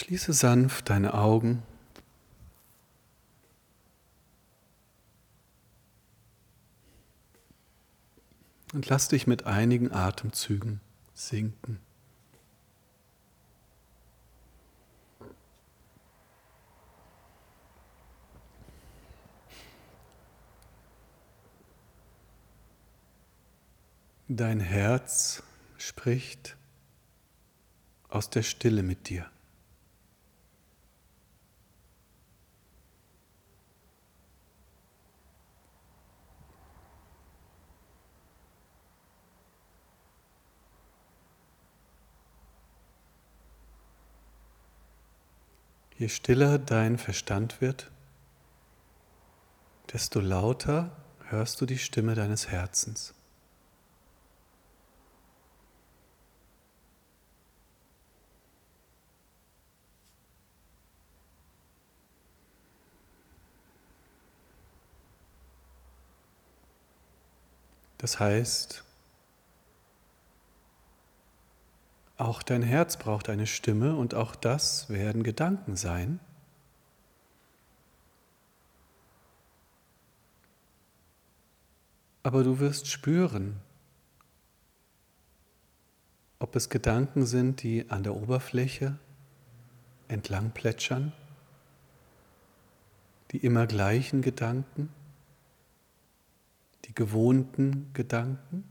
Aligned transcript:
Schließe 0.00 0.32
sanft 0.32 0.88
deine 0.88 1.12
Augen. 1.12 1.62
Und 8.72 8.88
lass 8.88 9.08
dich 9.08 9.26
mit 9.26 9.44
einigen 9.44 9.92
Atemzügen 9.92 10.80
sinken. 11.12 11.80
Dein 24.28 24.60
Herz 24.60 25.42
spricht 25.76 26.56
aus 28.08 28.30
der 28.30 28.42
Stille 28.42 28.82
mit 28.82 29.10
dir. 29.10 29.30
Je 46.00 46.08
stiller 46.08 46.58
dein 46.58 46.96
Verstand 46.96 47.60
wird, 47.60 47.90
desto 49.92 50.18
lauter 50.18 50.96
hörst 51.28 51.60
du 51.60 51.66
die 51.66 51.76
Stimme 51.76 52.14
deines 52.14 52.48
Herzens. 52.48 53.12
Das 67.98 68.18
heißt, 68.18 68.84
auch 72.20 72.42
dein 72.42 72.62
Herz 72.62 72.96
braucht 72.96 73.28
eine 73.28 73.46
Stimme 73.46 73.96
und 73.96 74.14
auch 74.14 74.36
das 74.36 74.88
werden 74.90 75.22
Gedanken 75.22 75.76
sein. 75.76 76.20
Aber 82.22 82.44
du 82.44 82.60
wirst 82.60 82.86
spüren, 82.88 83.56
ob 86.38 86.54
es 86.54 86.68
Gedanken 86.68 87.26
sind, 87.26 87.62
die 87.62 87.90
an 87.90 88.02
der 88.02 88.14
Oberfläche 88.14 88.98
entlang 90.08 90.50
plätschern, 90.50 91.12
die 93.30 93.38
immer 93.38 93.66
gleichen 93.66 94.22
Gedanken 94.22 94.90
die 96.90 96.94
gewohnten 96.94 97.90
Gedanken. 97.92 98.69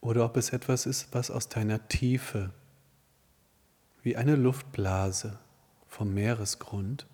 Oder 0.00 0.24
ob 0.24 0.36
es 0.36 0.50
etwas 0.50 0.86
ist, 0.86 1.08
was 1.12 1.30
aus 1.30 1.48
deiner 1.48 1.88
Tiefe, 1.88 2.52
wie 4.02 4.16
eine 4.16 4.36
Luftblase 4.36 5.38
vom 5.86 6.14
Meeresgrund, 6.14 7.06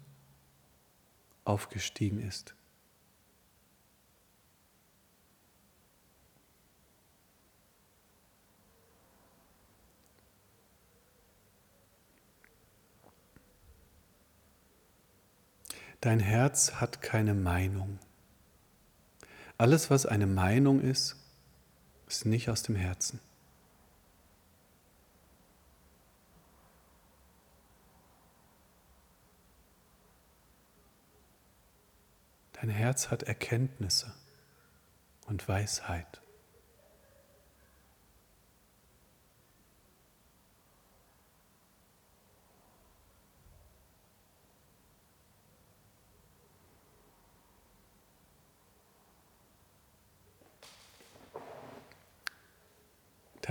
aufgestiegen 1.45 2.20
ist. 2.20 2.55
Dein 16.01 16.20
Herz 16.20 16.74
hat 16.74 17.03
keine 17.03 17.35
Meinung. 17.35 17.98
Alles, 19.58 19.91
was 19.91 20.07
eine 20.07 20.27
Meinung 20.27 20.80
ist, 20.80 21.17
ist 22.06 22.27
nicht 22.27 22.48
aus 22.48 22.62
dem 22.62 22.77
Herzen. 22.77 23.20
Dein 32.52 32.70
Herz 32.70 33.11
hat 33.11 33.24
Erkenntnisse 33.24 34.14
und 35.27 35.46
Weisheit. 35.46 36.22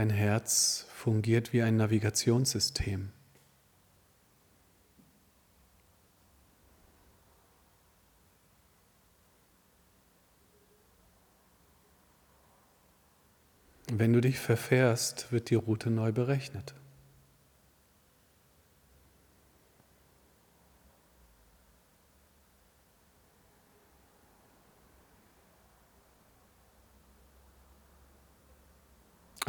Dein 0.05 0.15
Herz 0.15 0.85
fungiert 0.93 1.51
wie 1.51 1.63
ein 1.63 1.77
Navigationssystem. 1.77 3.09
Wenn 13.91 14.13
du 14.13 14.21
dich 14.21 14.37
verfährst, 14.37 15.31
wird 15.31 15.49
die 15.49 15.55
Route 15.55 15.89
neu 15.89 16.11
berechnet. 16.11 16.75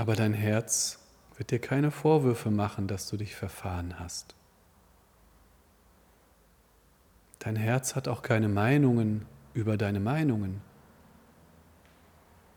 Aber 0.07 0.15
dein 0.15 0.35
Herz 0.35 1.01
wird 1.37 1.51
dir 1.51 1.59
keine 1.59 1.91
Vorwürfe 1.91 2.53
machen, 2.53 2.87
dass 2.87 3.09
du 3.09 3.17
dich 3.17 3.35
verfahren 3.35 3.99
hast. 3.99 4.37
Dein 7.41 7.57
Herz 7.57 7.97
hat 7.97 8.07
auch 8.07 8.23
keine 8.23 8.49
Meinungen 8.49 9.27
über 9.53 9.77
deine 9.77 9.99
Meinungen. 9.99 10.63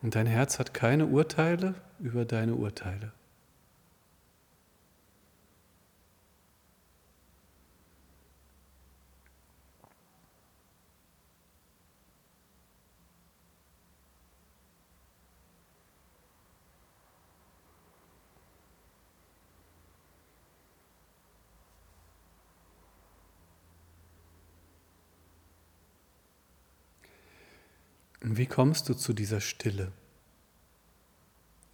Und 0.00 0.14
dein 0.14 0.28
Herz 0.28 0.60
hat 0.60 0.74
keine 0.74 1.06
Urteile 1.06 1.74
über 1.98 2.24
deine 2.24 2.54
Urteile. 2.54 3.10
Und 28.29 28.29
wie 28.40 28.46
kommst 28.46 28.88
du 28.88 28.94
zu 28.94 29.12
dieser 29.12 29.42
Stille, 29.42 29.92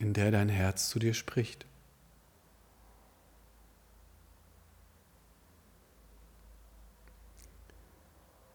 in 0.01 0.15
der 0.15 0.33
dein 0.33 0.49
Herz 0.49 0.89
zu 0.89 0.99
dir 0.99 1.15
spricht? 1.15 1.65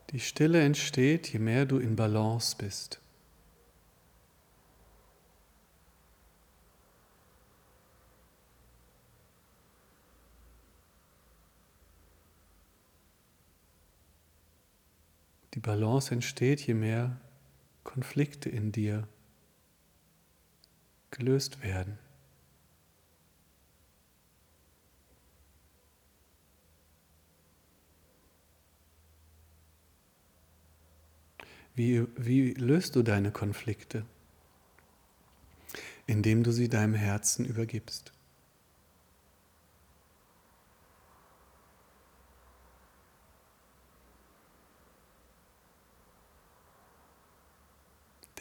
Die 0.09 0.19
Stille 0.19 0.61
entsteht, 0.61 1.31
je 1.31 1.39
mehr 1.39 1.65
du 1.65 1.77
in 1.77 1.95
Balance 1.95 2.53
bist. 2.57 2.99
Die 15.53 15.61
Balance 15.61 16.13
entsteht, 16.13 16.59
je 16.67 16.73
mehr 16.73 17.17
Konflikte 17.83 18.49
in 18.49 18.71
dir 18.71 19.07
gelöst 21.11 21.61
werden. 21.61 21.97
Wie, 31.73 32.05
wie 32.15 32.53
löst 32.53 32.95
du 32.95 33.01
deine 33.01 33.31
Konflikte? 33.31 34.05
Indem 36.05 36.43
du 36.43 36.51
sie 36.51 36.67
deinem 36.67 36.93
Herzen 36.93 37.45
übergibst. 37.45 38.11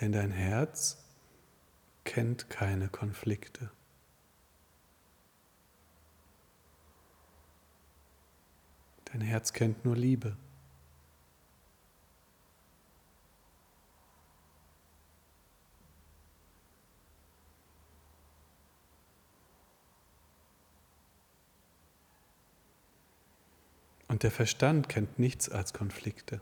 denn 0.01 0.13
dein 0.13 0.31
Herz 0.31 0.97
kennt 2.05 2.49
keine 2.49 2.89
Konflikte. 2.89 3.71
Dein 9.13 9.21
Herz 9.21 9.53
kennt 9.53 9.85
nur 9.85 9.97
Liebe. 9.97 10.37
Und 24.09 24.23
der 24.23 24.31
Verstand 24.31 24.89
kennt 24.89 25.19
nichts 25.19 25.49
als 25.49 25.73
Konflikte. 25.73 26.41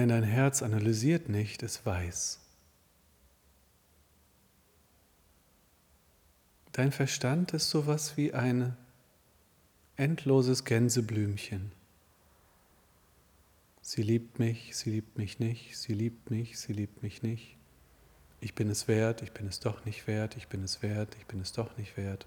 Denn 0.00 0.08
dein 0.08 0.22
Herz 0.22 0.62
analysiert 0.62 1.28
nicht, 1.28 1.62
es 1.62 1.84
weiß. 1.84 2.40
Dein 6.72 6.90
Verstand 6.90 7.52
ist 7.52 7.68
sowas 7.68 8.16
wie 8.16 8.32
ein 8.32 8.78
endloses 9.96 10.64
Gänseblümchen. 10.64 11.72
Sie 13.82 14.00
liebt 14.00 14.38
mich, 14.38 14.74
sie 14.74 14.88
liebt 14.88 15.18
mich 15.18 15.38
nicht, 15.38 15.76
sie 15.76 15.92
liebt 15.92 16.30
mich, 16.30 16.58
sie 16.58 16.72
liebt 16.72 17.02
mich 17.02 17.22
nicht. 17.22 17.58
Ich 18.40 18.54
bin 18.54 18.70
es 18.70 18.88
wert, 18.88 19.20
ich 19.20 19.32
bin 19.32 19.46
es 19.46 19.60
doch 19.60 19.84
nicht 19.84 20.06
wert, 20.06 20.34
ich 20.38 20.48
bin 20.48 20.64
es 20.64 20.80
wert, 20.80 21.14
ich 21.18 21.26
bin 21.26 21.42
es 21.42 21.52
doch 21.52 21.76
nicht 21.76 21.98
wert. 21.98 22.26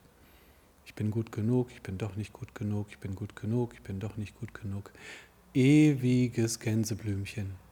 Ich 0.86 0.94
bin 0.94 1.10
gut 1.10 1.32
genug, 1.32 1.72
ich 1.72 1.82
bin 1.82 1.98
doch 1.98 2.16
nicht 2.18 2.34
gut 2.34 2.54
genug, 2.54 2.90
ich 2.92 3.00
bin 3.00 3.16
gut 3.16 3.36
genug, 3.36 3.74
ich 3.74 3.82
bin 3.82 4.00
doch 4.00 4.16
nicht 4.16 4.40
gut 4.40 4.54
genug. 4.54 4.92
Ewiges 5.56 6.60
Gänseblümchen 6.60 7.63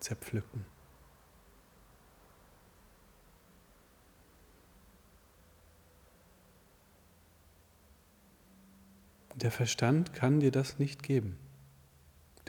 zerpflücken. 0.00 0.64
Der 9.34 9.50
Verstand 9.50 10.14
kann 10.14 10.40
dir 10.40 10.50
das 10.50 10.78
nicht 10.78 11.02
geben. 11.02 11.38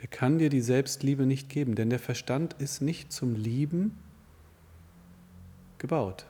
Der 0.00 0.08
kann 0.08 0.38
dir 0.38 0.48
die 0.48 0.62
Selbstliebe 0.62 1.26
nicht 1.26 1.48
geben, 1.48 1.74
denn 1.74 1.90
der 1.90 1.98
Verstand 1.98 2.54
ist 2.54 2.80
nicht 2.80 3.12
zum 3.12 3.34
Lieben 3.34 3.98
gebaut. 5.76 6.26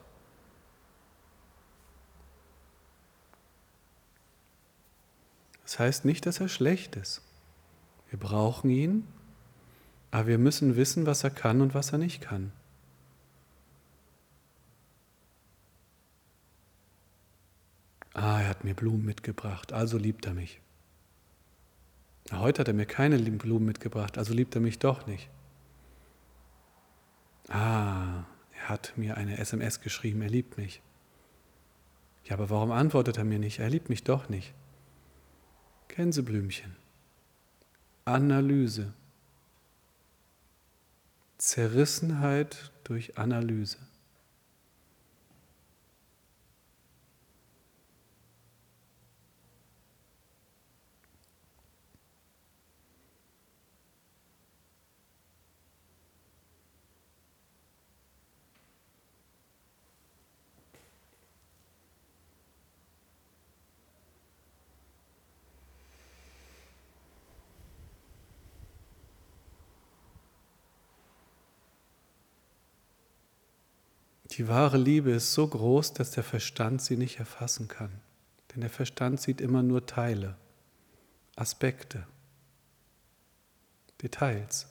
Das 5.63 5.79
heißt 5.79 6.05
nicht, 6.07 6.25
dass 6.25 6.41
er 6.41 6.49
schlecht 6.49 6.97
ist. 6.97 7.23
Wir 8.09 8.19
brauchen 8.19 8.71
ihn, 8.71 9.07
aber 10.11 10.27
wir 10.27 10.39
müssen 10.39 10.77
wissen, 10.77 11.07
was 11.07 11.25
er 11.25 11.31
kann 11.31 11.61
und 11.61 11.75
was 11.75 11.93
er 11.93 11.99
nicht 11.99 12.23
kann. 12.23 12.53
Ah, 18.15 18.41
er 18.41 18.49
hat 18.49 18.65
mir 18.65 18.75
Blumen 18.75 19.05
mitgebracht, 19.05 19.73
also 19.73 19.97
liebt 19.97 20.27
er 20.27 20.35
mich. 20.35 20.61
Heute 22.33 22.61
hat 22.61 22.69
er 22.69 22.75
mir 22.75 22.87
keine 22.87 23.19
Blumen 23.19 23.67
mitgebracht, 23.67 24.19
also 24.19 24.35
liebt 24.35 24.55
er 24.55 24.61
mich 24.61 24.79
doch 24.79 25.07
nicht. 25.07 25.31
Ah, 27.49 28.25
er 28.53 28.69
hat 28.69 28.93
mir 28.97 29.17
eine 29.17 29.39
SMS 29.39 29.81
geschrieben, 29.81 30.21
er 30.23 30.29
liebt 30.29 30.59
mich. 30.59 30.83
Ja, 32.25 32.35
aber 32.35 32.51
warum 32.51 32.73
antwortet 32.73 33.17
er 33.17 33.25
mir 33.25 33.39
nicht? 33.39 33.61
Er 33.61 33.71
liebt 33.71 33.89
mich 33.89 34.05
doch 34.05 34.29
nicht. 34.29 34.53
Gänseblümchen. 35.89 36.77
Analyse. 38.05 38.93
Zerrissenheit 41.39 42.73
durch 42.85 43.17
Analyse. 43.17 43.79
Die 74.33 74.49
wahre 74.49 74.77
Liebe 74.77 75.11
ist 75.11 75.33
so 75.33 75.47
groß, 75.47 75.95
dass 75.95 76.11
der 76.11 76.25
Verstand 76.25 76.83
sie 76.83 76.97
nicht 76.97 77.19
erfassen 77.19 77.69
kann. 77.69 77.91
Denn 78.53 78.61
der 78.61 78.71
Verstand 78.71 79.21
sieht 79.21 79.41
immer 79.41 79.63
nur 79.63 79.87
Teile, 79.87 80.37
Aspekte, 81.37 82.07
Details. 84.03 84.67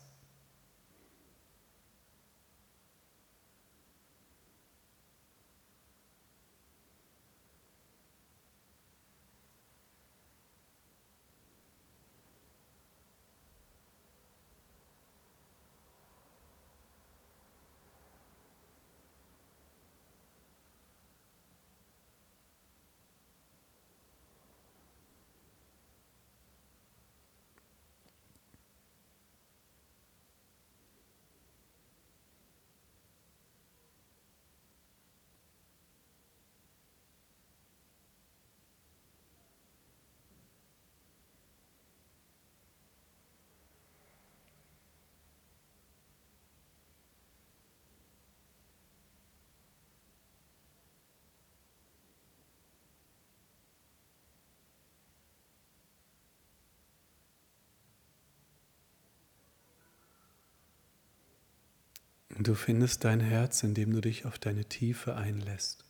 Und 62.38 62.48
du 62.48 62.54
findest 62.54 63.04
dein 63.04 63.20
Herz, 63.20 63.64
indem 63.64 63.92
du 63.94 64.00
dich 64.00 64.26
auf 64.26 64.38
deine 64.38 64.66
Tiefe 64.66 65.16
einlässt. 65.16 65.84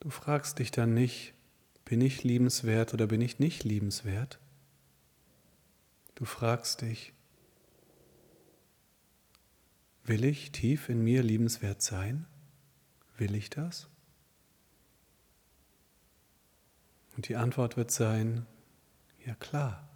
Du 0.00 0.08
fragst 0.08 0.58
dich 0.60 0.70
dann 0.70 0.94
nicht, 0.94 1.34
bin 1.84 2.00
ich 2.00 2.24
liebenswert 2.24 2.94
oder 2.94 3.06
bin 3.06 3.20
ich 3.20 3.38
nicht 3.38 3.64
liebenswert? 3.64 4.38
Du 6.14 6.24
fragst 6.24 6.80
dich, 6.80 7.12
will 10.04 10.24
ich 10.24 10.52
tief 10.52 10.88
in 10.88 11.04
mir 11.04 11.22
liebenswert 11.22 11.82
sein? 11.82 12.26
Will 13.18 13.34
ich 13.34 13.50
das? 13.50 13.88
Und 17.14 17.28
die 17.28 17.36
Antwort 17.36 17.76
wird 17.76 17.90
sein, 17.90 18.46
ja 19.26 19.34
klar, 19.34 19.86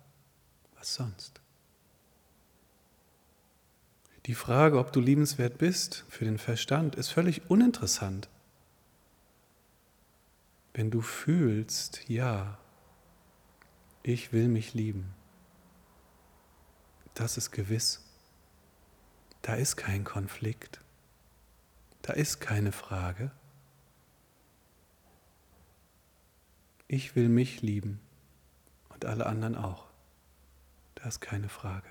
was 0.77 0.95
sonst? 0.95 1.41
Die 4.27 4.35
Frage, 4.35 4.79
ob 4.79 4.93
du 4.93 5.01
liebenswert 5.01 5.59
bist 5.59 6.05
für 6.09 6.25
den 6.25 6.39
Verstand, 6.39 6.95
ist 6.95 7.09
völlig 7.09 7.51
uninteressant. 7.51 8.29
Wenn 10.75 10.91
du 10.91 11.01
fühlst, 11.01 12.09
ja, 12.09 12.59
ich 14.03 14.33
will 14.33 14.49
mich 14.49 14.75
lieben, 14.75 15.15
das 17.15 17.37
ist 17.37 17.51
gewiss. 17.51 18.05
Da 19.43 19.55
ist 19.55 19.77
kein 19.77 20.05
Konflikt. 20.05 20.81
Da 22.03 22.13
ist 22.13 22.41
keine 22.41 22.73
Frage. 22.73 23.31
Ich 26.89 27.15
will 27.15 27.29
mich 27.29 27.63
lieben 27.63 28.01
und 28.89 29.05
alle 29.05 29.27
anderen 29.27 29.55
auch. 29.55 29.87
Da 30.95 31.09
ist 31.09 31.21
keine 31.21 31.49
Frage. 31.49 31.89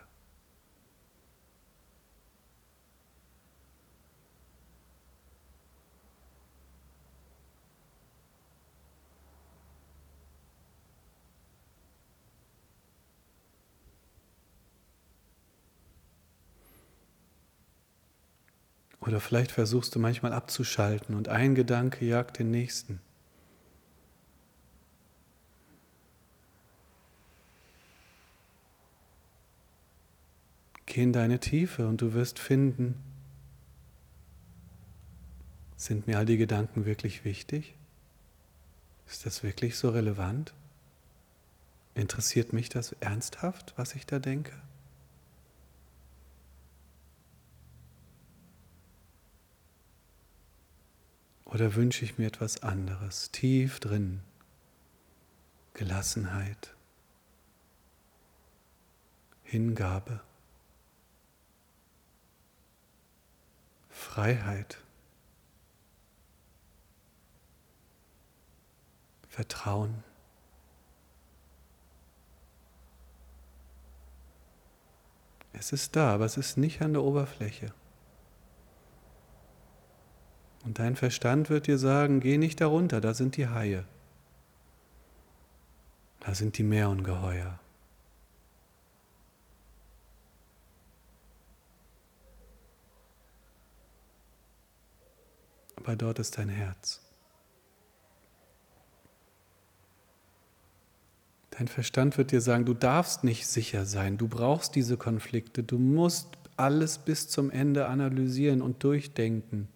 Oder 19.09 19.19
vielleicht 19.19 19.51
versuchst 19.51 19.95
du 19.95 19.99
manchmal 19.99 20.33
abzuschalten 20.33 21.15
und 21.15 21.29
ein 21.29 21.55
Gedanke 21.55 22.05
jagt 22.05 22.37
den 22.37 22.51
nächsten. 22.51 23.01
Geh 30.85 31.01
in 31.01 31.11
deine 31.11 31.39
Tiefe 31.39 31.87
und 31.87 32.01
du 32.01 32.13
wirst 32.13 32.37
finden, 32.37 33.01
sind 35.75 36.05
mir 36.05 36.19
all 36.19 36.27
die 36.27 36.37
Gedanken 36.37 36.85
wirklich 36.85 37.25
wichtig? 37.25 37.73
Ist 39.07 39.25
das 39.25 39.41
wirklich 39.41 39.75
so 39.75 39.89
relevant? 39.89 40.53
Interessiert 41.95 42.53
mich 42.53 42.69
das 42.69 42.91
ernsthaft, 42.99 43.73
was 43.75 43.95
ich 43.95 44.05
da 44.05 44.19
denke? 44.19 44.68
Oder 51.51 51.73
wünsche 51.73 52.05
ich 52.05 52.19
mir 52.19 52.27
etwas 52.27 52.61
anderes, 52.61 53.31
tief 53.31 53.79
drin? 53.79 54.21
Gelassenheit, 55.73 56.75
Hingabe, 59.41 60.21
Freiheit, 63.89 64.77
Vertrauen. 69.27 70.03
Es 75.53 75.71
ist 75.71 75.95
da, 75.95 76.13
aber 76.13 76.25
es 76.25 76.37
ist 76.37 76.57
nicht 76.57 76.83
an 76.83 76.93
der 76.93 77.01
Oberfläche. 77.01 77.73
Und 80.69 80.77
dein 80.77 80.95
Verstand 80.95 81.49
wird 81.49 81.65
dir 81.65 81.79
sagen, 81.79 82.19
geh 82.19 82.37
nicht 82.37 82.61
darunter, 82.61 83.01
da 83.01 83.15
sind 83.15 83.37
die 83.37 83.47
Haie. 83.47 83.85
Da 86.19 86.35
sind 86.35 86.59
die 86.59 86.63
Meerungeheuer. 86.63 87.59
Aber 95.77 95.95
dort 95.95 96.19
ist 96.19 96.37
dein 96.37 96.49
Herz. 96.49 97.01
Dein 101.49 101.67
Verstand 101.67 102.15
wird 102.19 102.29
dir 102.29 102.41
sagen, 102.41 102.65
du 102.65 102.75
darfst 102.75 103.23
nicht 103.23 103.47
sicher 103.47 103.85
sein, 103.87 104.19
du 104.19 104.27
brauchst 104.27 104.75
diese 104.75 104.97
Konflikte, 104.97 105.63
du 105.63 105.79
musst 105.79 106.27
alles 106.57 106.99
bis 106.99 107.27
zum 107.27 107.49
Ende 107.49 107.87
analysieren 107.87 108.61
und 108.61 108.83
durchdenken. 108.83 109.67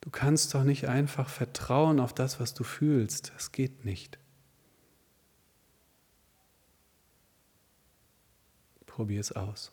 Du 0.00 0.10
kannst 0.10 0.54
doch 0.54 0.64
nicht 0.64 0.88
einfach 0.88 1.28
vertrauen 1.28 2.00
auf 2.00 2.14
das, 2.14 2.40
was 2.40 2.54
du 2.54 2.64
fühlst. 2.64 3.32
Das 3.34 3.52
geht 3.52 3.84
nicht. 3.84 4.18
Probier 8.86 9.20
es 9.20 9.32
aus. 9.32 9.72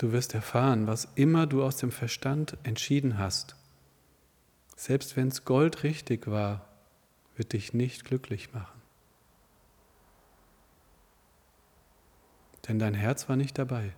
Du 0.00 0.12
wirst 0.12 0.32
erfahren, 0.32 0.86
was 0.86 1.08
immer 1.14 1.46
du 1.46 1.62
aus 1.62 1.76
dem 1.76 1.92
Verstand 1.92 2.56
entschieden 2.62 3.18
hast, 3.18 3.54
selbst 4.74 5.14
wenn 5.14 5.28
es 5.28 5.44
goldrichtig 5.44 6.26
war, 6.26 6.66
wird 7.36 7.52
dich 7.52 7.74
nicht 7.74 8.06
glücklich 8.06 8.54
machen. 8.54 8.79
Denn 12.70 12.78
dein 12.78 12.94
Herz 12.94 13.28
war 13.28 13.34
nicht 13.34 13.58
dabei. 13.58 13.90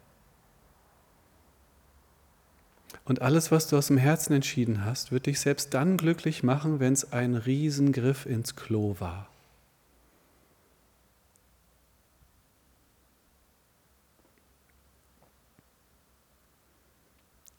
Und 3.04 3.20
alles, 3.20 3.50
was 3.50 3.68
du 3.68 3.76
aus 3.76 3.88
dem 3.88 3.98
Herzen 3.98 4.32
entschieden 4.32 4.84
hast, 4.84 5.12
wird 5.12 5.26
dich 5.26 5.40
selbst 5.40 5.74
dann 5.74 5.98
glücklich 5.98 6.42
machen, 6.42 6.80
wenn 6.80 6.94
es 6.94 7.12
ein 7.12 7.34
Riesengriff 7.34 8.24
ins 8.24 8.56
Klo 8.56 8.96
war. 8.98 9.28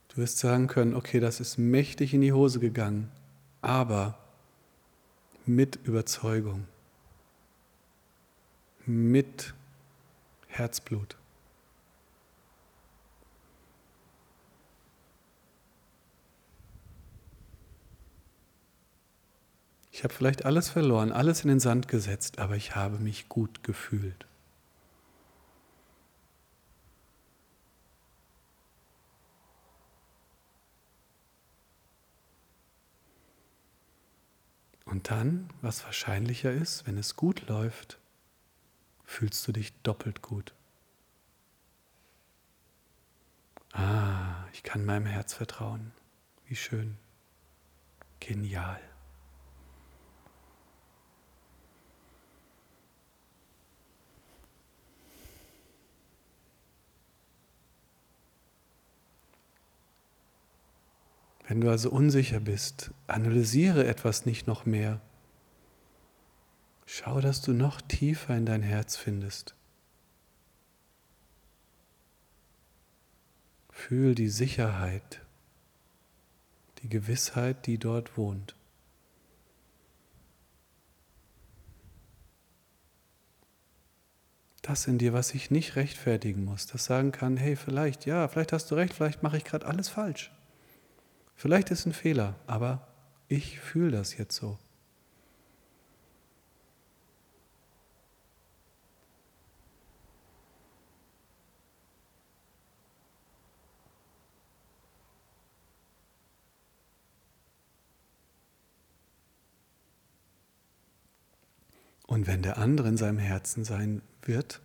Du 0.10 0.18
wirst 0.18 0.40
sagen 0.40 0.66
können, 0.66 0.96
okay, 0.96 1.20
das 1.20 1.40
ist 1.40 1.58
mächtig 1.58 2.16
in 2.16 2.22
die 2.22 2.34
Hose 2.34 2.60
gegangen, 2.60 3.12
aber 3.62 4.18
mit 5.46 5.76
Überzeugung, 5.84 6.66
mit 8.88 9.54
Herzblut. 10.54 11.18
Ich 19.92 20.04
habe 20.04 20.14
vielleicht 20.14 20.46
alles 20.46 20.70
verloren, 20.70 21.12
alles 21.12 21.44
in 21.44 21.50
den 21.50 21.60
Sand 21.60 21.88
gesetzt, 21.88 22.40
aber 22.40 22.56
ich 22.56 22.76
habe 22.76 22.98
mich 22.98 23.30
gut 23.30 23.64
gefühlt. 23.64 24.26
Und 34.86 35.10
dann, 35.10 35.50
was 35.62 35.84
wahrscheinlicher 35.86 36.52
ist, 36.52 36.86
wenn 36.86 36.98
es 36.98 37.16
gut 37.16 37.48
läuft, 37.48 37.98
fühlst 39.04 39.48
du 39.48 39.52
dich 39.52 39.74
doppelt 39.82 40.22
gut. 40.22 40.54
Ah, 43.72 44.46
ich 44.54 44.64
kann 44.64 44.86
meinem 44.86 45.06
Herz 45.06 45.34
vertrauen. 45.34 45.92
Wie 46.46 46.56
schön. 46.56 46.98
Genial. 48.20 48.80
Wenn 61.48 61.62
du 61.62 61.70
also 61.70 61.90
unsicher 61.92 62.40
bist, 62.40 62.92
analysiere 63.08 63.86
etwas 63.86 64.26
nicht 64.26 64.48
noch 64.48 64.66
mehr. 64.66 65.02
Schau, 66.96 67.22
dass 67.22 67.42
du 67.42 67.54
noch 67.54 67.82
tiefer 67.82 68.38
in 68.38 68.46
dein 68.46 68.62
Herz 68.62 68.98
findest. 68.98 69.56
Fühl 73.72 74.14
die 74.14 74.30
Sicherheit, 74.30 75.20
die 76.84 76.90
Gewissheit, 76.90 77.66
die 77.66 77.80
dort 77.80 78.16
wohnt. 78.16 78.56
Das 84.62 84.86
in 84.86 85.00
dir, 85.00 85.14
was 85.14 85.34
ich 85.34 85.50
nicht 85.50 85.76
rechtfertigen 85.76 86.46
muss, 86.46 86.68
das 86.68 86.86
sagen 86.86 87.12
kann, 87.12 87.38
hey, 87.38 87.56
vielleicht, 87.56 88.06
ja, 88.06 88.28
vielleicht 88.28 88.54
hast 88.54 88.70
du 88.70 88.76
recht, 88.76 88.94
vielleicht 88.94 89.24
mache 89.24 89.38
ich 89.38 89.46
gerade 89.46 89.66
alles 89.66 89.90
falsch. 89.90 90.32
Vielleicht 91.34 91.72
ist 91.72 91.88
ein 91.88 91.94
Fehler, 91.94 92.36
aber 92.46 92.88
ich 93.30 93.60
fühle 93.60 93.90
das 93.90 94.16
jetzt 94.16 94.36
so. 94.36 94.60
Und 112.14 112.28
wenn 112.28 112.44
der 112.44 112.60
andere 112.60 112.90
in 112.90 112.98
seinem 112.98 113.18
Herzen 113.18 113.66
sein 113.66 114.04
wird, 114.22 114.62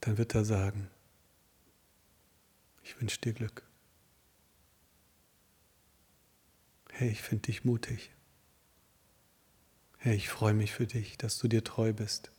dann 0.00 0.16
wird 0.16 0.32
er 0.36 0.44
sagen, 0.44 0.88
ich 2.84 3.00
wünsche 3.00 3.20
dir 3.20 3.32
Glück. 3.32 3.64
Hey, 6.92 7.08
ich 7.08 7.20
finde 7.20 7.42
dich 7.42 7.64
mutig. 7.64 8.12
Hey, 9.98 10.14
ich 10.14 10.28
freue 10.28 10.54
mich 10.54 10.70
für 10.72 10.86
dich, 10.86 11.18
dass 11.18 11.36
du 11.36 11.48
dir 11.48 11.64
treu 11.64 11.92
bist. 11.92 12.30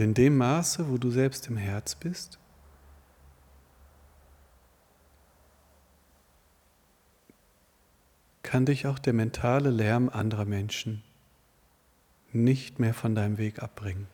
Und 0.00 0.06
in 0.06 0.14
dem 0.14 0.38
Maße, 0.38 0.88
wo 0.88 0.96
du 0.96 1.10
selbst 1.10 1.48
im 1.48 1.58
Herz 1.58 1.94
bist, 1.94 2.38
kann 8.42 8.64
dich 8.64 8.86
auch 8.86 8.98
der 8.98 9.12
mentale 9.12 9.68
Lärm 9.68 10.08
anderer 10.08 10.46
Menschen 10.46 11.02
nicht 12.32 12.78
mehr 12.78 12.94
von 12.94 13.14
deinem 13.14 13.36
Weg 13.36 13.62
abbringen. 13.62 14.06